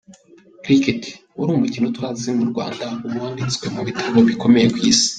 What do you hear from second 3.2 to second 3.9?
wanditswe mu